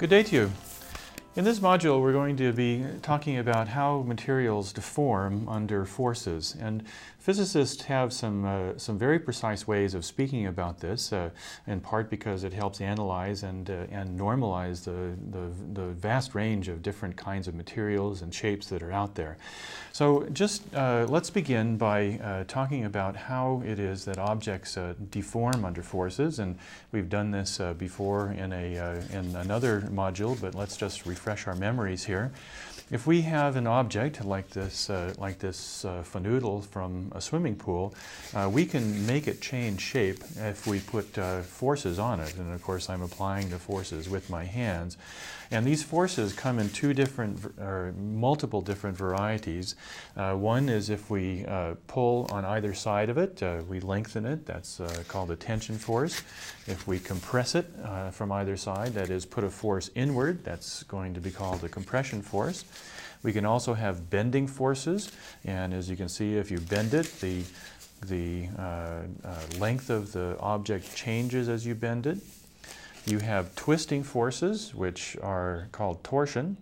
[0.00, 0.69] Good day to you.
[1.36, 6.56] In this module, we're going to be talking about how materials deform under forces.
[6.60, 6.82] And
[7.20, 11.30] physicists have some, uh, some very precise ways of speaking about this, uh,
[11.68, 16.66] in part because it helps analyze and, uh, and normalize the, the, the, vast range
[16.66, 19.36] of different kinds of materials and shapes that are out there.
[19.92, 24.94] So just uh, let's begin by uh, talking about how it is that objects uh,
[25.10, 26.38] deform under forces.
[26.40, 26.58] And
[26.90, 32.04] we've done this before in, a, in another module, but let's just refresh our memories
[32.04, 32.32] here.
[32.90, 37.54] If we have an object like this, uh, like this uh, fanoodle from a swimming
[37.54, 37.94] pool,
[38.34, 42.34] uh, we can make it change shape if we put uh, forces on it.
[42.34, 44.96] And of course, I'm applying the forces with my hands.
[45.52, 49.74] And these forces come in two different, or multiple different varieties.
[50.16, 54.46] Uh, one is if we uh, pull on either side of it, we lengthen it.
[54.46, 56.22] That's called a tension force.
[56.68, 57.66] If we compress it
[58.12, 61.68] from either side, that is, put a force inward, that's going to be called a
[61.68, 62.64] compression force.
[63.22, 65.12] We can also have bending forces,
[65.44, 67.42] and as you can see, if you bend it, the,
[68.06, 72.18] the uh, uh, length of the object changes as you bend it.
[73.06, 76.56] You have twisting forces, which are called torsion.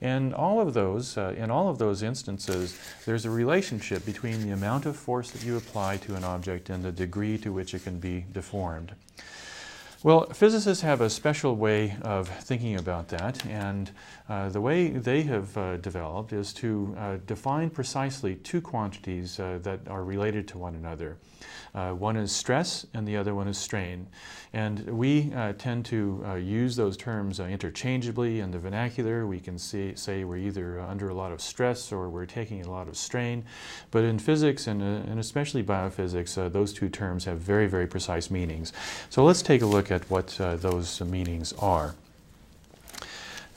[0.00, 4.50] And all of those, uh, in all of those instances, there's a relationship between the
[4.50, 7.84] amount of force that you apply to an object and the degree to which it
[7.84, 8.96] can be deformed.
[10.04, 13.88] Well, physicists have a special way of thinking about that, and
[14.28, 19.60] uh, the way they have uh, developed is to uh, define precisely two quantities uh,
[19.62, 21.18] that are related to one another.
[21.74, 24.06] Uh, one is stress and the other one is strain.
[24.52, 29.26] And we uh, tend to use those terms interchangeably in the vernacular.
[29.26, 32.70] We can see, say we're either under a lot of stress or we're taking a
[32.70, 33.44] lot of strain.
[33.90, 38.72] But in physics and, and especially biophysics, those two terms have very, very precise meanings.
[39.08, 41.94] So let's take a look at what those meanings are.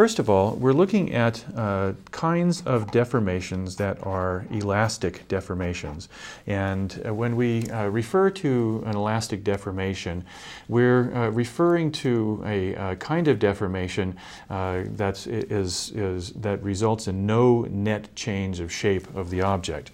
[0.00, 6.08] First of all, we're looking at uh, kinds of deformations that are elastic deformations.
[6.46, 10.24] And uh, when we uh, refer to an elastic deformation,
[10.68, 14.16] we're uh, referring to a, a, kind of deformation
[14.48, 19.90] uh, that is, is, that results in no net change of shape of the object.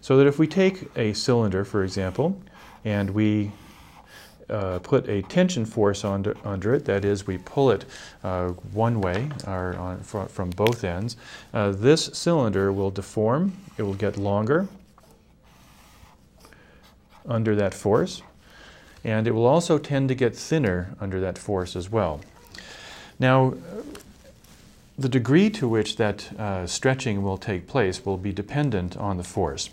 [0.00, 2.40] So that if we take a cylinder, for example,
[2.86, 3.52] and we
[4.52, 7.84] uh, put a tension force under, under it, that is, we pull it
[8.22, 11.16] uh, one way or on, from, from both ends,
[11.54, 14.68] uh, this cylinder will deform, it will get longer
[17.26, 18.22] under that force,
[19.04, 22.20] and it will also tend to get thinner under that force as well.
[23.18, 23.54] Now,
[24.98, 29.24] the degree to which that uh, stretching will take place will be dependent on the
[29.24, 29.70] force.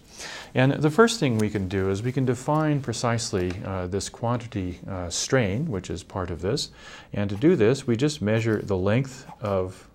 [0.56, 4.80] And the first thing we can do is we can define precisely uh, this quantity
[4.88, 6.70] uh, strain, which is part of this.
[7.14, 9.88] And to do this, we just measure the length of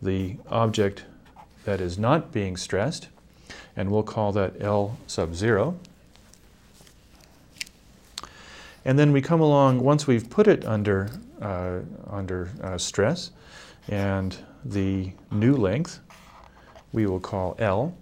[0.00, 1.04] the object
[1.64, 3.08] that is not being stressed,
[3.76, 5.78] and we'll call that L sub 0.
[8.84, 11.08] And then we come along, once we've put it under,
[11.40, 11.80] uh,
[12.10, 13.30] under uh, stress,
[13.88, 16.00] and the new length
[16.92, 17.94] we will call L.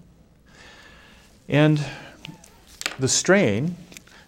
[1.48, 1.84] And
[2.98, 3.76] the strain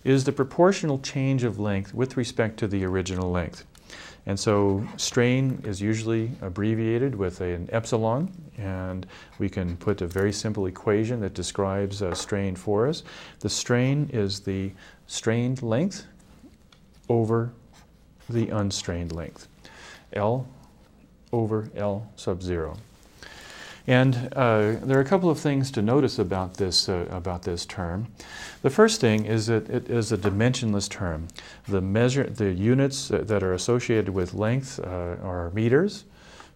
[0.04, 3.64] is the proportional change of length with respect to the original length.
[4.26, 9.04] And so strain is usually abbreviated with an epsilon, and
[9.38, 13.02] we can put a very simple equation that describes a strain for us.
[13.40, 14.72] The strain is the
[15.08, 16.06] strained length
[17.08, 17.52] over
[18.30, 19.48] the unstrained length.
[20.12, 20.46] L
[21.32, 22.76] over L sub 0.
[23.86, 27.66] And uh, there are a couple of things to notice about this, uh, about this
[27.66, 28.06] term.
[28.62, 31.26] The first thing is that it is a dimensionless term.
[31.66, 36.04] The, measure, the units that are associated with length uh, are meters.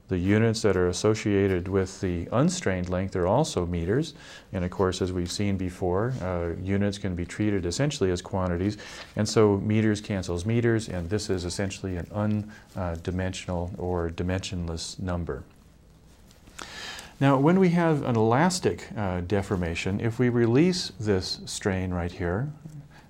[0.09, 4.15] The units that are associated with the unstrained length are also meters.
[4.53, 8.79] And of course, as we've seen before, uh, units can be treated essentially as quantities.
[9.17, 15.43] And so meters cancels meters, and this is essentially an undimensional or dimensionless number.
[17.19, 22.49] Now, when we have an elastic uh, deformation, if we release this strain right here,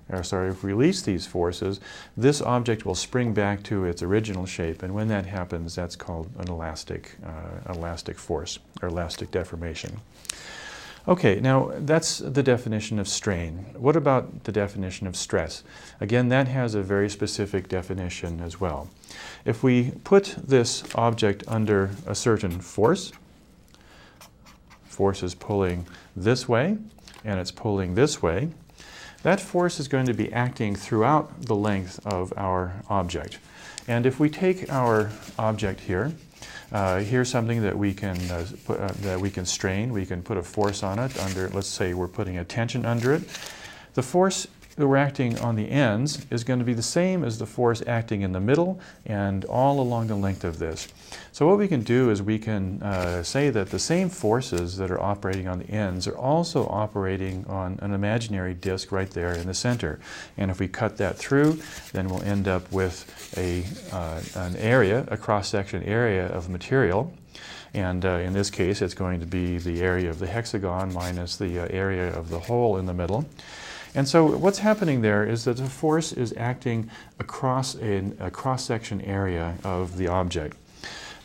[0.09, 1.79] or sorry, if we release these forces,
[2.15, 6.29] this object will spring back to its original shape, and when that happens, that's called
[6.39, 9.99] an elastic, uh, elastic force, or elastic deformation.
[11.07, 13.65] Okay, now that's the definition of strain.
[13.77, 15.63] What about the definition of stress?
[16.01, 18.89] Again, that has a very specific definition as well.
[19.45, 23.13] If we put this object under a certain force,
[24.83, 26.77] force is pulling this way,
[27.23, 28.49] and it's pulling this way,
[29.27, 33.39] that force is going to be acting throughout the length of our object.
[33.85, 36.13] And if we take our object here
[36.71, 39.93] uh, here's something that we can uh, put, uh, that we can strain.
[39.93, 41.47] We can put a force on it under.
[41.49, 43.23] Let's say we're putting a tension under it.
[43.93, 44.47] The force
[44.77, 47.81] that we're acting on the ends is going to be the same as the force
[47.87, 50.87] acting in the middle and all along the length of this.
[51.31, 54.91] So what we can do is we can uh, say that the same forces that
[54.91, 59.47] are operating on the ends are also operating on an imaginary disk right there in
[59.47, 59.99] the center.
[60.37, 61.59] And if we cut that through,
[61.93, 63.65] then we'll end up with a,
[63.95, 67.11] uh, an area, a cross-section area of material.
[67.73, 71.35] And uh, in this case, it's going to be the area of the hexagon minus
[71.35, 73.25] the uh, area of the hole in the middle.
[73.97, 79.01] And so what's happening there is that the force is acting across a, a cross-section
[79.01, 80.55] area of the object.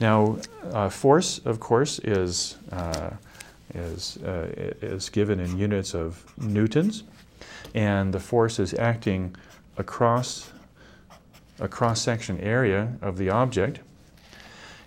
[0.00, 0.38] Now,
[0.72, 3.10] uh, force, of course, is, uh,
[3.74, 4.46] is, uh,
[4.80, 7.04] is given in units of newtons,
[7.74, 9.36] and the force is acting
[9.76, 10.50] across
[11.60, 13.80] a cross-section area of the object.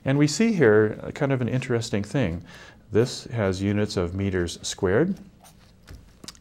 [0.05, 2.43] And we see here kind of an interesting thing.
[2.91, 5.19] This has units of meters squared,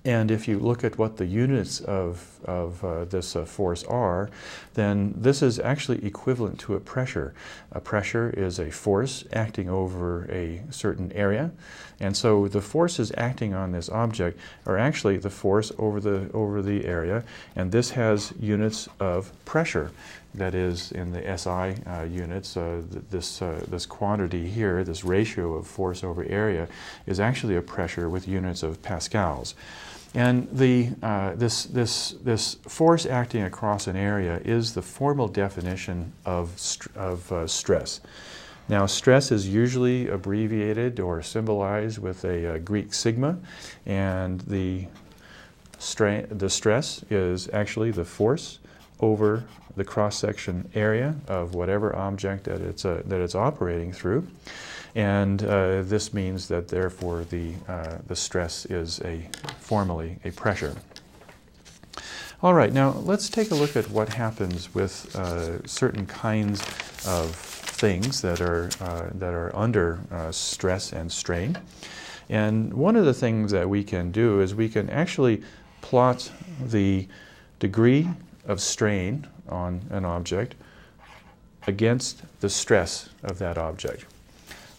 [0.05, 4.29] and if you look at what the units of, of uh, this uh, force are,
[4.75, 7.33] then this is actually equivalent to a pressure.
[7.73, 11.53] A pressure is a force acting over a certain area.
[12.01, 16.61] And so the forces acting on this object are actually the force over the, over
[16.61, 17.25] the area.
[17.57, 19.91] And this has units of pressure.
[20.35, 25.05] That is, in the SI uh, units, uh, th this, uh, this quantity here, this
[25.05, 26.67] ratio of force over area,
[27.07, 29.55] is actually a pressure with units of pascals.
[30.15, 36.13] And the, uh, this, this, this force acting across an area is the formal definition
[36.25, 36.55] of,
[36.95, 38.01] of uh, stress.
[38.69, 43.39] Now, stress is usually abbreviated or symbolized with a, a Greek sigma,
[43.85, 44.87] and the,
[46.31, 48.61] the stress is actually the force
[49.05, 49.45] over
[49.77, 54.27] the cross-section area of whatever object that it's, uh, that it's operating through.
[54.95, 59.29] And uh, this means that therefore the, uh, the stress is a
[59.59, 60.75] formally a pressure.
[62.43, 66.61] All right, now let's take a look at what happens with uh, certain kinds
[67.07, 71.59] of things that are, uh, that are under uh, stress and strain.
[72.29, 75.43] And one of the things that we can do is we can actually
[75.81, 76.31] plot
[76.61, 77.09] the
[77.59, 78.09] degree
[78.47, 80.55] of strain on an object
[81.67, 84.05] against the stress of that object.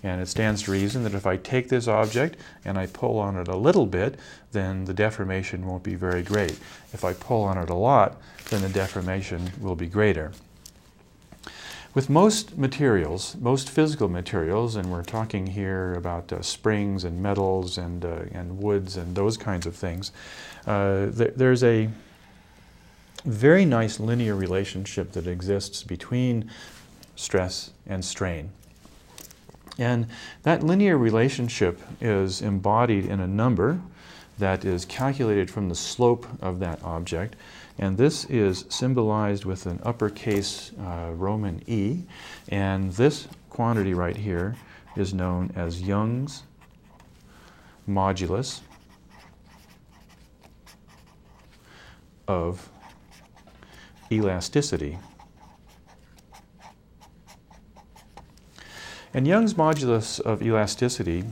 [0.04, 3.38] And it stands to reason that if I take this object and I pull on
[3.38, 4.20] it a little bit,
[4.52, 6.60] then the deformation won't be very great.
[6.94, 10.32] If I pull on it a lot, then the deformation will be greater.
[11.96, 17.78] With most materials, most physical materials, and we're talking here about uh, springs and metals
[17.78, 20.12] and, uh, and woods and those kinds of things,
[20.68, 21.90] uh, th there's a
[23.26, 26.50] very nice linear relationship that exists between
[27.16, 28.52] stress and strain.
[29.78, 30.08] And
[30.44, 33.82] that linear relationship is embodied in a number
[34.38, 37.36] that is calculated from the slope of that object.
[37.78, 42.04] And this is symbolized with an uppercase uh, Roman E.
[42.50, 44.56] And this quantity right here
[44.96, 46.44] is known as Young's
[47.88, 48.62] modulus
[52.28, 52.70] of
[54.16, 54.98] elasticity.
[59.14, 61.24] And Young's modulus of elasticity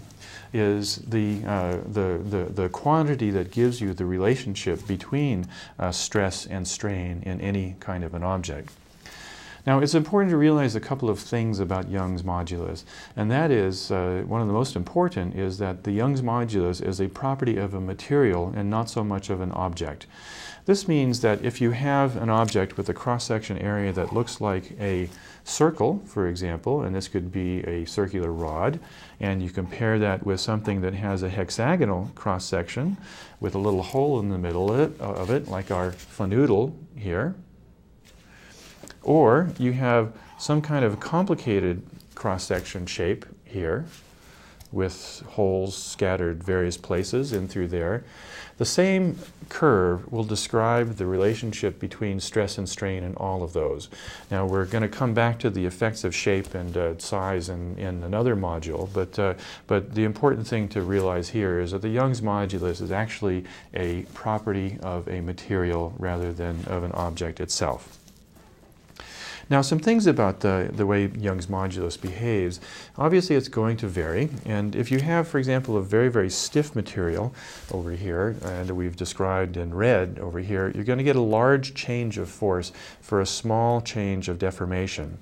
[0.53, 5.47] is the, uh, the, the, the, quantity that gives you the relationship between
[5.79, 8.71] uh, stress and strain in any kind of an object.
[9.65, 12.83] Now, it's important to realize a couple of things about Young's modulus,
[13.15, 16.99] and that is, uh, one of the most important is that the Young's modulus is
[16.99, 20.05] a property of a material and not so much of an object.
[20.65, 24.77] This means that if you have an object with a cross-section area that looks like
[24.81, 25.09] a
[25.45, 28.81] circle, for example, and this could be a circular rod,
[29.21, 32.97] and you compare that with something that has a hexagonal cross-section
[33.39, 37.35] with a little hole in the middle of it, like our fanoodle here,
[39.03, 41.81] or you have some kind of complicated
[42.15, 43.85] cross-section shape here
[44.71, 48.03] with holes scattered various places in through there,
[48.57, 49.17] the same
[49.49, 53.89] curve will describe the relationship between stress and strain in all of those.
[54.31, 57.77] Now we're going to come back to the effects of shape and uh, size in,
[57.77, 59.35] in another module, but, uh,
[59.67, 64.03] but the important thing to realize here is that the Young's modulus is actually a
[64.13, 68.02] property of a material rather than of an object itself.
[69.53, 72.59] Now, some things about the, the way Young's modulus behaves.
[72.97, 74.29] Obviously, it's going to vary.
[74.47, 77.35] And if you have, for example, a very, very stiff material
[77.71, 81.75] over here, and we've described in red over here, you're going to get a large
[81.75, 85.19] change of force for a small change of deformation.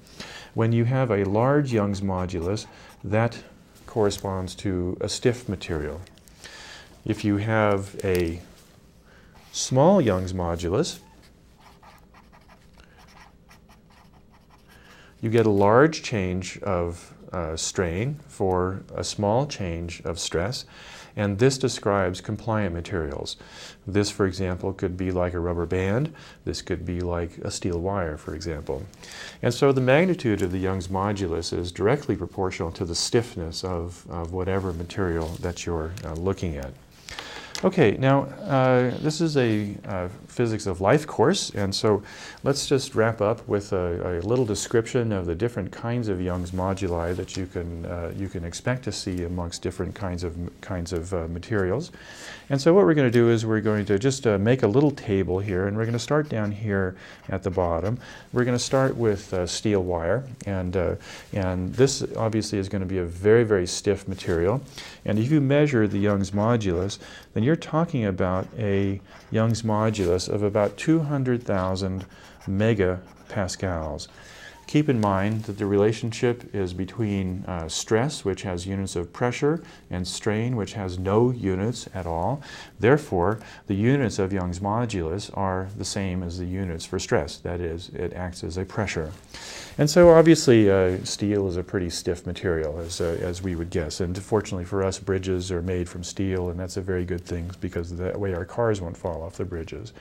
[0.53, 2.67] When you have a large Young's modulus,
[3.03, 3.37] that
[3.85, 5.99] corresponds to a stiff material.
[7.03, 8.39] If you have a
[9.51, 10.99] small Young's modulus,
[15.21, 20.65] you get a large change of uh, strain for a small change of stress,
[21.15, 23.37] and this describes compliant materials.
[23.85, 26.13] This, for example, could be like a rubber band.
[26.45, 28.85] This could be like a steel wire, for example.
[29.41, 34.05] And so the magnitude of the Young's modulus is directly proportional to the stiffness of,
[34.09, 36.71] of whatever material that you're uh, looking at.
[37.63, 42.01] Okay, now uh, this is a uh, physics of life course, and so
[42.43, 46.51] let's just wrap up with a, a, little description of the different kinds of Young's
[46.51, 50.91] moduli that you can uh, you can expect to see amongst different kinds of kinds
[50.91, 51.91] of uh, materials.
[52.49, 54.67] And so what we're going to do is we're going to just uh, make a
[54.67, 56.95] little table here, and we're going to start down here
[57.29, 57.99] at the bottom.
[58.33, 60.75] We're going to start with uh, steel wire, and
[61.31, 64.63] and this obviously is going to be a very very stiff material.
[65.05, 66.97] And if you measure the Young's modulus,
[67.33, 72.05] then you're talking about a Young's modulus of about 200,000
[72.47, 74.07] megapascals.
[74.71, 79.61] Keep in mind that the relationship is between uh, stress, which has units of pressure,
[79.89, 82.41] and strain, which has no units at all.
[82.79, 87.35] Therefore, the units of Young's modulus are the same as the units for stress.
[87.35, 89.11] That is, it acts as a pressure.
[89.77, 93.71] And so obviously uh, steel is a pretty stiff material, as, uh, as we would
[93.71, 93.99] guess.
[93.99, 97.51] And fortunately for us, bridges are made from steel, and that's a very good thing
[97.59, 99.91] because that way our cars won't fall off the bridges.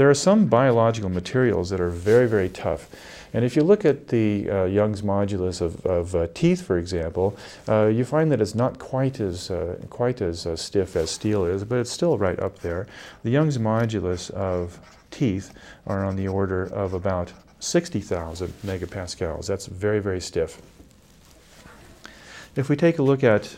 [0.00, 2.88] There are some biological materials that are very, very tough.
[3.34, 7.36] And if you look at the uh, Young's modulus of, of uh, teeth, for example,
[7.68, 11.44] uh, you find that it's not quite as, uh, quite as uh, stiff as steel
[11.44, 12.86] is, but it's still right up there.
[13.24, 14.80] The Young's modulus of
[15.10, 15.52] teeth
[15.86, 19.48] are on the order of about 60,000 megapascals.
[19.48, 20.62] That's very, very stiff.
[22.56, 23.54] If we take a look at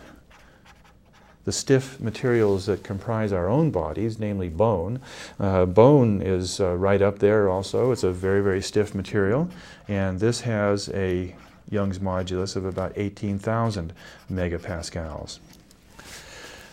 [1.45, 5.01] the stiff materials that comprise our own bodies, namely bone.
[5.41, 7.91] Uh, bone is uh, right up there also.
[7.91, 9.49] It's a very, very stiff material,
[9.89, 11.35] and this has a
[11.71, 13.93] Young's modulus of about 18,000
[14.31, 15.39] megapascals.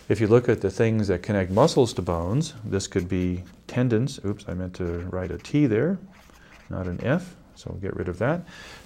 [0.10, 4.20] If you look at the things that connect muscles to bones, this could be tendons.
[4.26, 6.00] Oops, I meant to write a T there,
[6.70, 8.42] not an F so we'll get rid of that.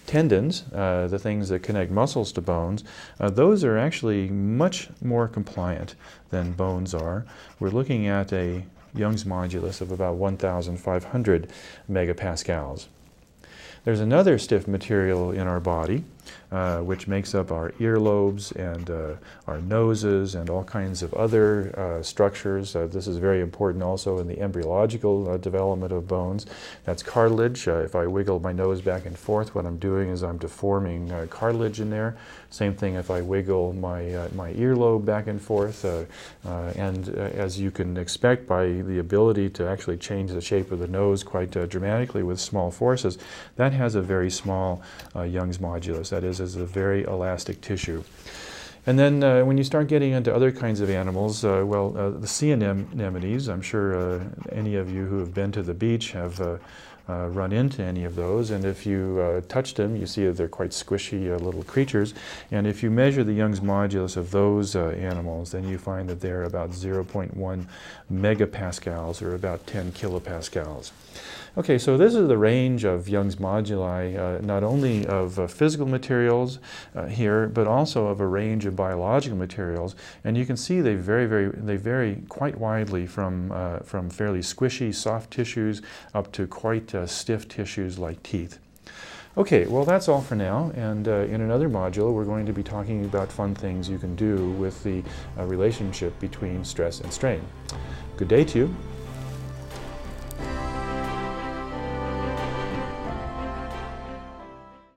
[0.07, 2.83] Tendons, uh, the things that connect muscles to bones,
[3.19, 5.95] uh, those are actually much more compliant
[6.31, 7.25] than bones are.
[7.59, 8.65] We're looking at a
[8.95, 11.49] Young's modulus of about 1,500
[11.89, 12.87] megapascals.
[13.85, 16.03] There's another stiff material in our body
[16.53, 19.15] uh, which makes up our earlobes and uh,
[19.47, 22.75] our noses and all kinds of other uh, structures.
[22.75, 26.45] Uh, this is very important also in the embryological uh, development of bones.
[26.85, 27.67] That's cartilage.
[27.67, 31.79] if I wiggle my nose back and forth, what I'm doing is I'm deforming cartilage
[31.79, 32.15] in there.
[32.51, 35.83] Same thing if I wiggle my, my earlobe back and forth.
[36.43, 40.87] and as you can expect by the ability to actually change the shape of the
[40.87, 43.17] nose quite dramatically with small forces,
[43.55, 44.83] that has a very small
[45.15, 46.12] Young's modulus.
[46.13, 48.03] That is is a very elastic tissue.
[48.85, 52.11] And then uh, when you start getting into other kinds of animals, uh, well, uh,
[52.11, 56.11] the sea anemones, I'm sure uh, any of you who have been to the beach
[56.11, 56.57] have uh,
[57.09, 58.51] uh, run into any of those.
[58.51, 62.13] And if you touch them, you see they're quite squishy little creatures.
[62.51, 66.43] And if you measure the Young's modulus of those animals, then you find that they're
[66.43, 67.65] about 0.1
[68.11, 70.91] megapascals or about 10 kilopascals.
[71.55, 75.85] Okay, so this is the range of Young's moduli, uh, not only of uh, physical
[75.85, 76.57] materials
[76.95, 79.95] uh, here, but also of a range of biological materials.
[80.23, 84.39] And you can see they vary, very, they vary quite widely from, uh, from fairly
[84.39, 85.83] squishy, soft tissues
[86.15, 88.57] up to quite uh, stiff tissues like teeth.
[89.37, 92.63] Okay, well that's all for now, and uh, in another module we're going to be
[92.63, 95.03] talking about fun things you can do with the
[95.37, 97.41] uh, relationship between stress and strain.
[98.17, 98.75] Good day to you.